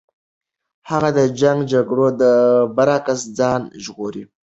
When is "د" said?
1.17-1.19, 2.21-2.23